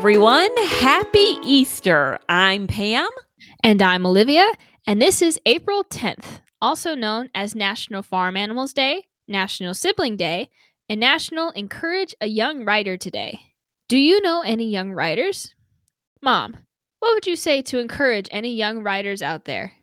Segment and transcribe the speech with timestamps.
[0.00, 0.48] everyone.
[0.56, 2.18] Happy Easter.
[2.26, 3.10] I'm Pam.
[3.62, 4.50] And I'm Olivia.
[4.86, 10.48] And this is April 10th, also known as National Farm Animals Day, National Sibling Day,
[10.88, 13.40] and National Encourage a Young Writer Today.
[13.90, 15.54] Do you know any young writers?
[16.22, 16.56] Mom,
[17.00, 19.74] what would you say to encourage any young writers out there?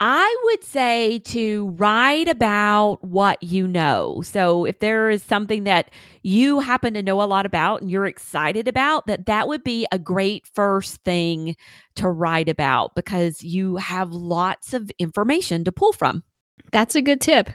[0.00, 4.22] I would say to write about what you know.
[4.24, 5.90] So if there is something that
[6.22, 9.86] you happen to know a lot about and you're excited about, that that would be
[9.92, 11.56] a great first thing
[11.94, 16.24] to write about because you have lots of information to pull from.
[16.72, 17.50] That's a good tip.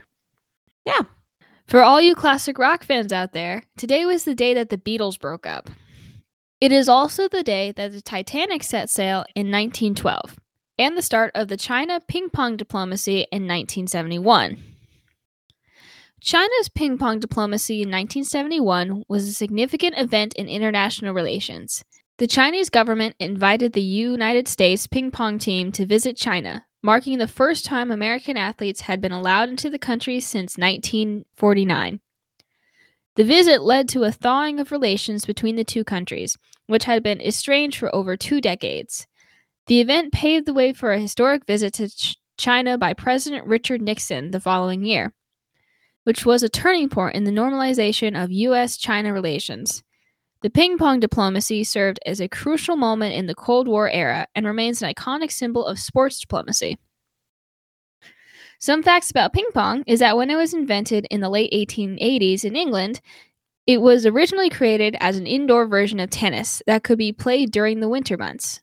[0.86, 1.02] Yeah.
[1.68, 5.20] For all you classic rock fans out there, today was the day that the Beatles
[5.20, 5.70] broke up.
[6.62, 10.39] It is also the day that the Titanic set sail in 1912
[10.80, 14.64] and the start of the China ping pong diplomacy in 1971.
[16.22, 21.84] China's ping pong diplomacy in 1971 was a significant event in international relations.
[22.18, 27.28] The Chinese government invited the United States ping pong team to visit China, marking the
[27.28, 32.00] first time American athletes had been allowed into the country since 1949.
[33.16, 37.20] The visit led to a thawing of relations between the two countries, which had been
[37.20, 39.08] estranged for over two decades.
[39.70, 43.84] The event paved the way for a historic visit to Ch- China by President Richard
[43.84, 45.14] Nixon the following year,
[46.06, 48.78] which was a turning point in the normalization of U.S.
[48.78, 49.84] China relations.
[50.42, 54.48] The ping pong diplomacy served as a crucial moment in the Cold War era and
[54.48, 56.80] remains an iconic symbol of sports diplomacy.
[58.58, 62.44] Some facts about ping pong is that when it was invented in the late 1880s
[62.44, 63.02] in England,
[63.68, 67.82] it was originally created as an indoor version of tennis that could be played during
[67.82, 68.62] the winter months.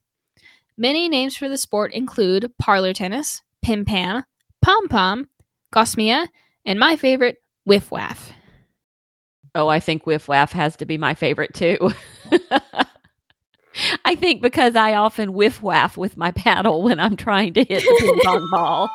[0.78, 4.24] Many names for the sport include parlor tennis, pim pam,
[4.60, 5.28] pom pom,
[5.72, 6.28] gosmia,
[6.66, 8.33] and my favorite, whiff waff.
[9.55, 11.78] Oh, I think whiff waff has to be my favorite too.
[14.05, 17.83] I think because I often whiff waff with my paddle when I'm trying to hit
[17.83, 18.90] the ping pong ball.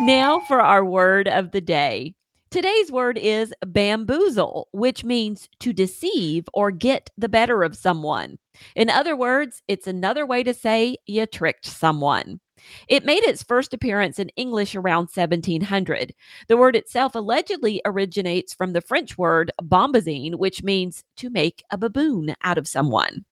[0.00, 2.14] now for our word of the day.
[2.50, 8.38] Today's word is bamboozle, which means to deceive or get the better of someone.
[8.74, 12.40] In other words, it's another way to say you tricked someone.
[12.88, 16.14] It made its first appearance in English around 1700.
[16.48, 21.76] The word itself allegedly originates from the French word bombazine, which means to make a
[21.76, 23.26] baboon out of someone.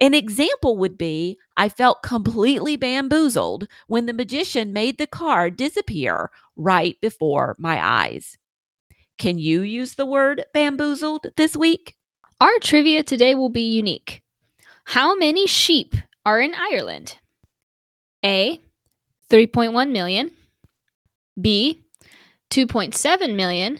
[0.00, 6.30] An example would be I felt completely bamboozled when the magician made the card disappear
[6.56, 8.38] right before my eyes.
[9.18, 11.96] Can you use the word bamboozled this week?
[12.40, 14.22] Our trivia today will be unique.
[14.84, 17.18] How many sheep are in Ireland?
[18.24, 18.60] A.
[19.30, 20.30] 3.1 million.
[21.40, 21.84] B.
[22.50, 23.78] 2.7 million.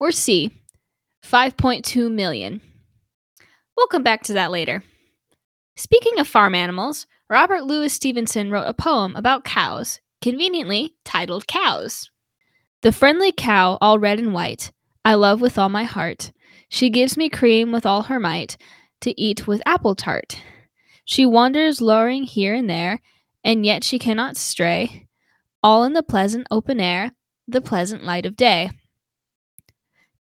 [0.00, 0.50] Or C.
[1.22, 2.60] 5.2 million.
[3.76, 4.82] We'll come back to that later.
[5.76, 12.10] Speaking of farm animals, Robert Louis Stevenson wrote a poem about cows, conveniently titled Cows.
[12.82, 14.72] The friendly cow, all red and white,
[15.04, 16.32] I love with all my heart.
[16.68, 18.56] She gives me cream with all her might
[19.00, 20.40] to eat with apple tart.
[21.04, 23.00] She wanders luring here and there,
[23.42, 25.08] and yet she cannot stray,
[25.62, 27.12] all in the pleasant open air,
[27.48, 28.70] the pleasant light of day.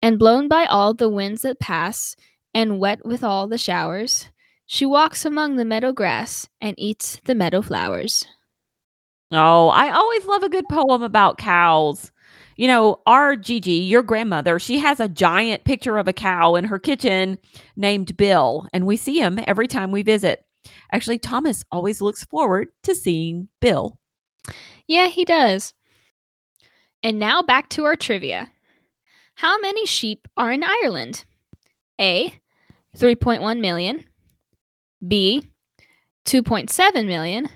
[0.00, 2.16] And blown by all the winds that pass,
[2.54, 4.28] and wet with all the showers,
[4.72, 8.24] she walks among the meadow grass and eats the meadow flowers.
[9.32, 12.12] Oh, I always love a good poem about cows.
[12.54, 16.62] You know, our Gigi, your grandmother, she has a giant picture of a cow in
[16.62, 17.36] her kitchen
[17.74, 20.44] named Bill, and we see him every time we visit.
[20.92, 23.98] Actually, Thomas always looks forward to seeing Bill.
[24.86, 25.74] Yeah, he does.
[27.02, 28.48] And now back to our trivia.
[29.34, 31.24] How many sheep are in Ireland?
[32.00, 32.32] A.
[32.96, 34.04] 3.1 million.
[35.06, 35.48] B,
[36.26, 37.48] 2.7 million,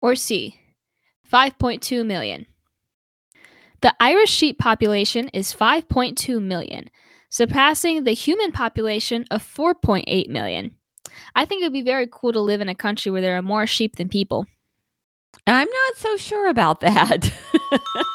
[0.00, 0.58] or C,
[1.32, 2.46] 5.2 million.
[3.80, 6.88] The Irish sheep population is 5.2 million,
[7.30, 10.72] surpassing the human population of 4.8 million.
[11.34, 13.42] I think it would be very cool to live in a country where there are
[13.42, 14.46] more sheep than people.
[15.46, 17.30] I'm not so sure about that.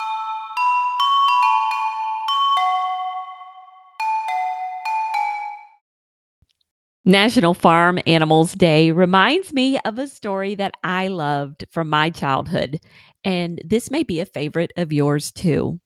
[7.09, 12.79] National Farm Animals Day reminds me of a story that I loved from my childhood,
[13.23, 15.79] and this may be a favorite of yours too.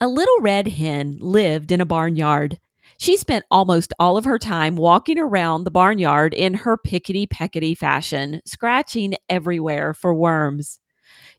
[0.00, 2.60] A little red hen lived in a barnyard.
[2.98, 7.76] She spent almost all of her time walking around the barnyard in her pickety peckety
[7.76, 10.78] fashion, scratching everywhere for worms.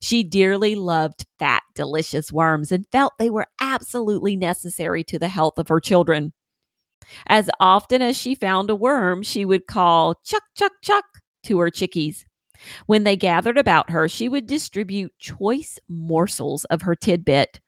[0.02, 5.58] She dearly loved fat, delicious worms and felt they were absolutely necessary to the health
[5.58, 6.34] of her children.
[7.28, 11.06] As often as she found a worm, she would call chuck, chuck, chuck
[11.44, 12.26] to her chickies.
[12.86, 17.60] When they gathered about her, she would distribute choice morsels of her tidbit.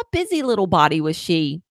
[0.00, 1.62] A busy little body was she.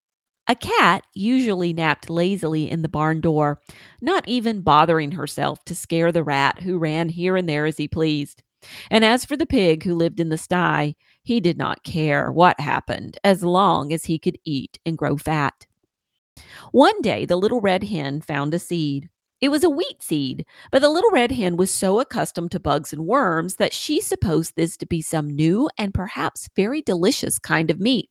[0.50, 3.59] A cat usually napped lazily in the barn door,
[4.01, 7.88] not even bothering herself to scare the rat who ran here and there as he
[7.88, 8.44] pleased.
[8.89, 12.59] And as for the pig who lived in the sty, he did not care what
[12.59, 15.67] happened as long as he could eat and grow fat.
[16.72, 19.10] One day, the little red hen found a seed.
[19.39, 22.92] It was a wheat seed, but the little red hen was so accustomed to bugs
[22.92, 27.69] and worms that she supposed this to be some new and perhaps very delicious kind
[27.69, 28.10] of meat.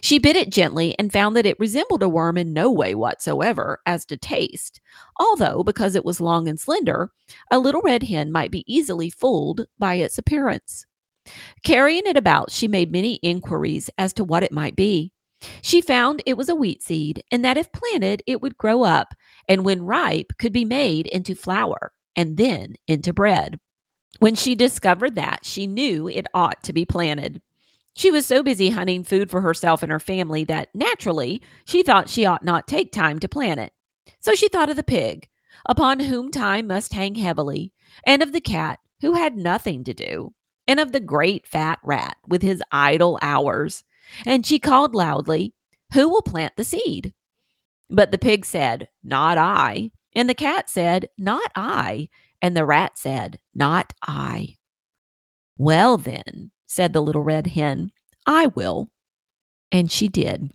[0.00, 3.80] She bit it gently and found that it resembled a worm in no way whatsoever
[3.86, 4.80] as to taste,
[5.18, 7.10] although, because it was long and slender,
[7.50, 10.86] a little red hen might be easily fooled by its appearance.
[11.62, 15.12] Carrying it about, she made many inquiries as to what it might be.
[15.62, 19.14] She found it was a wheat seed, and that if planted, it would grow up,
[19.48, 23.58] and when ripe, could be made into flour and then into bread.
[24.20, 27.42] When she discovered that, she knew it ought to be planted.
[27.96, 32.08] She was so busy hunting food for herself and her family that naturally she thought
[32.08, 33.72] she ought not take time to plant it.
[34.20, 35.28] So she thought of the pig,
[35.66, 37.72] upon whom time must hang heavily,
[38.06, 40.32] and of the cat, who had nothing to do,
[40.66, 43.84] and of the great fat rat with his idle hours.
[44.24, 45.54] And she called loudly,
[45.92, 47.14] Who will plant the seed?
[47.90, 49.90] But the pig said, Not I.
[50.14, 52.08] And the cat said, Not I.
[52.40, 54.56] And the rat said, Not I.
[55.56, 57.92] Well, then, said the little red hen.
[58.26, 58.90] I will.
[59.70, 60.50] And she did.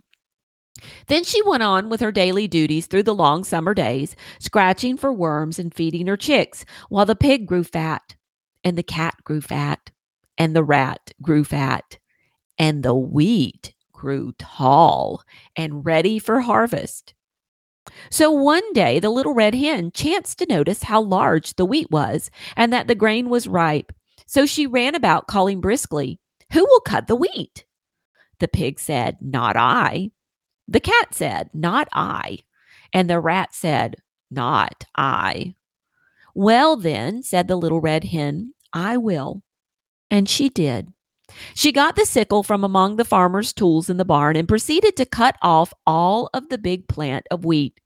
[1.08, 5.12] Then she went on with her daily duties through the long summer days, scratching for
[5.12, 8.16] worms and feeding her chicks, while the pig grew fat,
[8.64, 9.90] and the cat grew fat,
[10.38, 11.98] and the rat grew fat,
[12.60, 15.22] and the wheat grew tall
[15.56, 17.14] and ready for harvest.
[18.10, 22.30] So one day the little red hen chanced to notice how large the wheat was
[22.56, 23.92] and that the grain was ripe.
[24.26, 26.20] So she ran about calling briskly,
[26.52, 27.64] who will cut the wheat?
[28.40, 30.10] The pig said, Not I.
[30.68, 32.40] The cat said, Not I.
[32.92, 33.96] And the rat said,
[34.30, 35.54] Not I.
[36.34, 39.42] Well, then, said the little red hen, I will.
[40.10, 40.92] And she did.
[41.54, 45.06] She got the sickle from among the farmer's tools in the barn and proceeded to
[45.06, 47.80] cut off all of the big plant of wheat.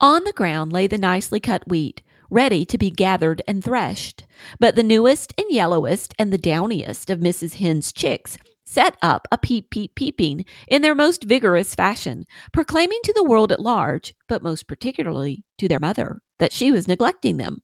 [0.00, 4.24] On the ground lay the nicely cut wheat, ready to be gathered and threshed.
[4.58, 7.54] But the newest and yellowest and the downiest of Mrs.
[7.54, 13.12] Hen's chicks set up a peep peep peeping in their most vigorous fashion, proclaiming to
[13.12, 17.62] the world at large, but most particularly to their mother, that she was neglecting them.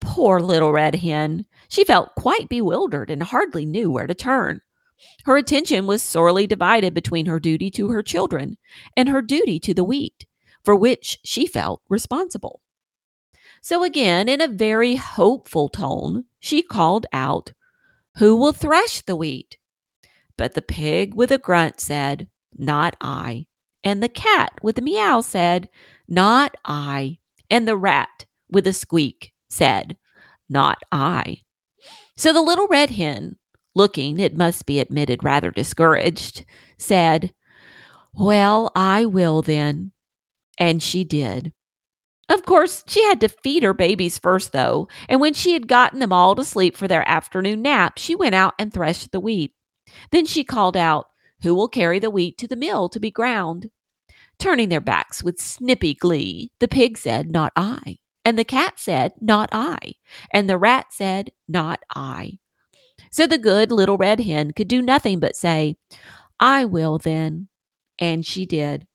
[0.00, 1.46] Poor little red hen!
[1.74, 4.60] She felt quite bewildered and hardly knew where to turn.
[5.24, 8.58] Her attention was sorely divided between her duty to her children
[8.96, 10.24] and her duty to the wheat,
[10.62, 12.60] for which she felt responsible.
[13.60, 17.52] So again, in a very hopeful tone, she called out,
[18.18, 19.58] Who will thresh the wheat?
[20.36, 23.46] But the pig with a grunt said, Not I.
[23.82, 25.68] And the cat with a meow said,
[26.06, 27.18] Not I.
[27.50, 29.96] And the rat with a squeak said,
[30.48, 31.40] Not I.
[32.16, 33.36] So the little red hen,
[33.74, 36.44] looking, it must be admitted, rather discouraged,
[36.78, 37.32] said,
[38.12, 39.92] Well, I will then.
[40.58, 41.52] And she did.
[42.28, 45.98] Of course, she had to feed her babies first, though, and when she had gotten
[45.98, 49.52] them all to sleep for their afternoon nap, she went out and threshed the wheat.
[50.10, 51.06] Then she called out,
[51.42, 53.70] Who will carry the wheat to the mill to be ground?
[54.38, 57.98] Turning their backs with snippy glee, the pig said, Not I.
[58.24, 59.94] And the cat said, Not I.
[60.32, 62.38] And the rat said, Not I.
[63.10, 65.76] So the good little red hen could do nothing but say,
[66.40, 67.48] I will then.
[67.98, 68.86] And she did.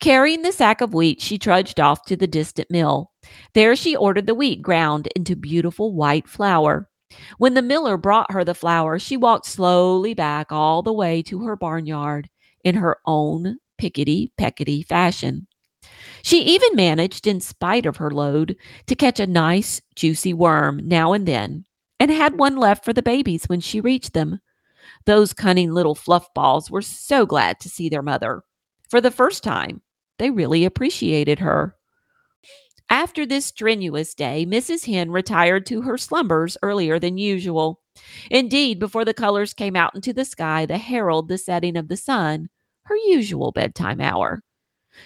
[0.00, 3.10] Carrying the sack of wheat, she trudged off to the distant mill.
[3.54, 6.88] There she ordered the wheat ground into beautiful white flour.
[7.38, 11.44] When the miller brought her the flour, she walked slowly back all the way to
[11.44, 12.28] her barnyard
[12.64, 15.46] in her own pickety peckety fashion.
[16.22, 21.12] She even managed, in spite of her load, to catch a nice, juicy worm now
[21.12, 21.64] and then,
[21.98, 24.40] and had one left for the babies when she reached them.
[25.04, 28.42] Those cunning little fluff balls were so glad to see their mother.
[28.88, 29.82] For the first time,
[30.18, 31.76] they really appreciated her.
[32.88, 34.84] After this strenuous day, Mrs.
[34.86, 37.80] Hen retired to her slumbers earlier than usual.
[38.30, 41.96] Indeed, before the colors came out into the sky to herald the setting of the
[41.96, 42.48] sun,
[42.82, 44.42] her usual bedtime hour.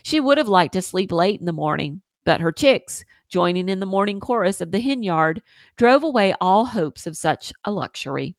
[0.03, 3.81] She would have liked to sleep late in the morning, but her chicks, joining in
[3.81, 5.43] the morning chorus of the hen yard,
[5.77, 8.37] drove away all hopes of such a luxury.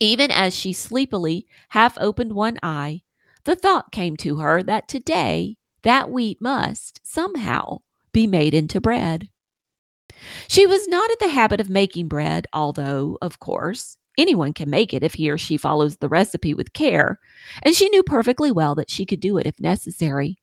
[0.00, 3.02] Even as she sleepily half opened one eye,
[3.44, 7.78] the thought came to her that today that wheat must somehow
[8.12, 9.28] be made into bread.
[10.48, 14.92] She was not in the habit of making bread, although, of course, anyone can make
[14.92, 17.18] it if he or she follows the recipe with care,
[17.62, 20.38] and she knew perfectly well that she could do it if necessary.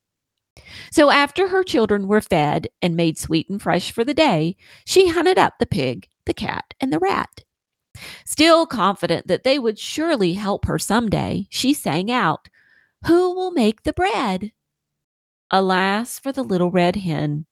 [0.90, 5.08] So after her children were fed and made sweet and fresh for the day, she
[5.08, 7.44] hunted up the pig, the cat, and the rat.
[8.24, 12.48] Still confident that they would surely help her some day, she sang out,
[13.06, 14.52] Who will make the bread?
[15.50, 17.46] Alas for the little red hen.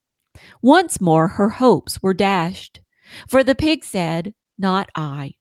[0.60, 2.80] Once more her hopes were dashed.
[3.28, 5.34] For the pig said, Not I.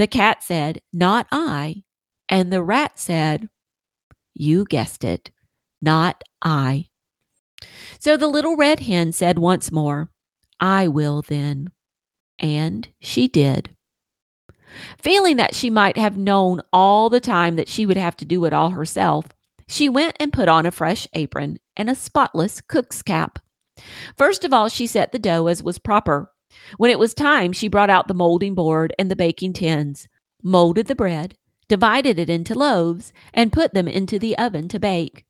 [0.00, 1.84] The cat said, Not I.
[2.26, 3.50] And the rat said,
[4.32, 5.30] You guessed it,
[5.82, 6.88] not I.
[7.98, 10.08] So the little red hen said once more,
[10.58, 11.68] I will then.
[12.38, 13.76] And she did.
[14.96, 18.46] Feeling that she might have known all the time that she would have to do
[18.46, 19.26] it all herself,
[19.68, 23.38] she went and put on a fresh apron and a spotless cook's cap.
[24.16, 26.29] First of all, she set the dough as was proper.
[26.76, 30.08] When it was time, she brought out the molding board and the baking tins,
[30.42, 31.36] molded the bread,
[31.68, 35.24] divided it into loaves, and put them into the oven to bake.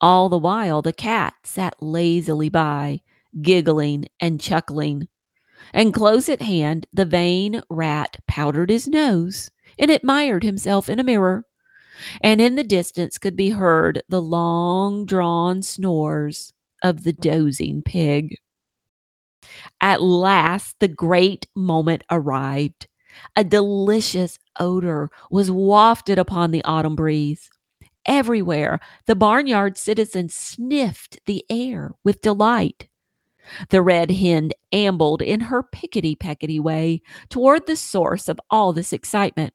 [0.00, 3.00] All the while, the cat sat lazily by,
[3.40, 5.08] giggling and chuckling.
[5.72, 11.04] And close at hand, the vain rat powdered his nose and admired himself in a
[11.04, 11.44] mirror.
[12.22, 16.52] And in the distance could be heard the long drawn snores
[16.82, 18.36] of the dozing pig.
[19.80, 22.86] At last, the great moment arrived.
[23.36, 27.50] A delicious odor was wafted upon the autumn breeze.
[28.06, 32.88] Everywhere, the barnyard citizens sniffed the air with delight.
[33.70, 38.92] The red hen ambled in her pickety peckety way toward the source of all this
[38.92, 39.52] excitement.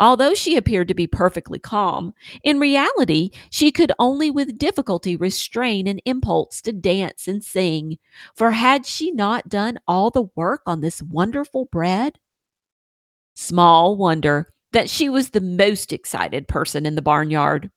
[0.00, 5.86] Although she appeared to be perfectly calm, in reality, she could only with difficulty restrain
[5.86, 7.98] an impulse to dance and sing,
[8.34, 12.18] for had she not done all the work on this wonderful bread?
[13.34, 17.70] Small wonder that she was the most excited person in the barnyard.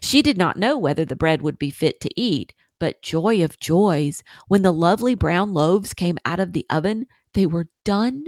[0.00, 3.58] She did not know whether the bread would be fit to eat, but joy of
[3.58, 8.24] joys, when the lovely brown loaves came out of the oven, they were done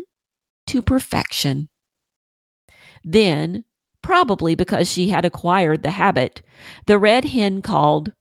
[0.69, 1.69] to perfection.
[3.05, 3.65] Then,
[4.03, 6.43] probably because she had acquired the habit,
[6.87, 8.13] the red hen called,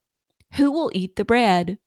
[0.56, 1.78] Who will eat the bread?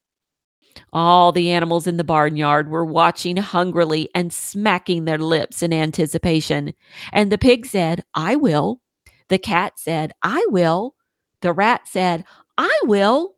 [0.93, 6.75] All the animals in the barnyard were watching hungrily and smacking their lips in anticipation.
[7.13, 8.81] And the pig said, I will.
[9.29, 10.95] The cat said, I will.
[11.41, 12.25] The rat said,
[12.57, 13.37] I will.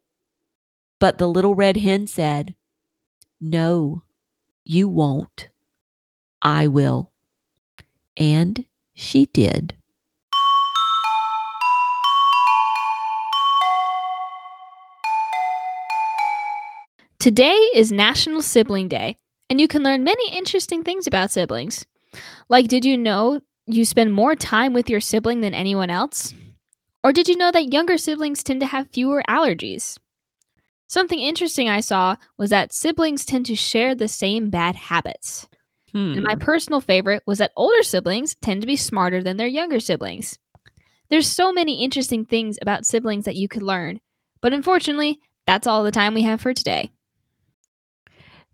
[1.00, 2.54] But the little red hen said,
[3.40, 4.02] No,
[4.64, 5.48] you won't.
[6.42, 7.12] I will.
[8.16, 8.64] And
[8.98, 9.74] she did.
[17.20, 19.16] Today is National Sibling Day,
[19.48, 21.86] and you can learn many interesting things about siblings.
[22.48, 26.34] Like, did you know you spend more time with your sibling than anyone else?
[27.04, 29.98] Or did you know that younger siblings tend to have fewer allergies?
[30.88, 35.46] Something interesting I saw was that siblings tend to share the same bad habits.
[35.92, 36.12] Hmm.
[36.14, 39.80] And my personal favorite was that older siblings tend to be smarter than their younger
[39.80, 40.38] siblings.
[41.08, 44.00] There's so many interesting things about siblings that you could learn,
[44.42, 46.90] but unfortunately, that's all the time we have for today.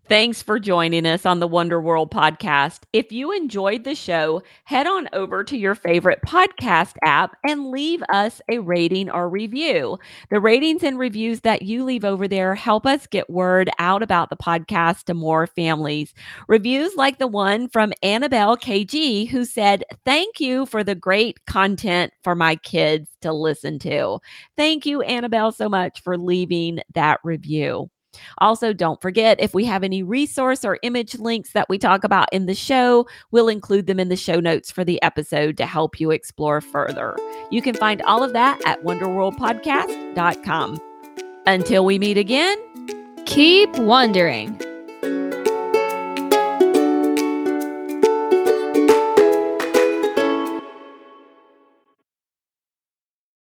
[0.07, 2.81] Thanks for joining us on the Wonder World podcast.
[2.93, 8.03] If you enjoyed the show, head on over to your favorite podcast app and leave
[8.09, 9.97] us a rating or review.
[10.29, 14.29] The ratings and reviews that you leave over there help us get word out about
[14.29, 16.13] the podcast to more families.
[16.47, 22.13] Reviews like the one from Annabelle KG, who said, Thank you for the great content
[22.23, 24.19] for my kids to listen to.
[24.55, 27.89] Thank you, Annabelle, so much for leaving that review.
[28.39, 32.27] Also, don't forget if we have any resource or image links that we talk about
[32.31, 35.99] in the show, we'll include them in the show notes for the episode to help
[35.99, 37.15] you explore further.
[37.51, 40.81] You can find all of that at wonderworldpodcast.com.
[41.47, 42.57] Until we meet again,
[43.25, 44.61] Keep wondering.